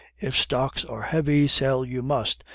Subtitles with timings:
[0.19, 2.43] If stocks are heavy, sell you must.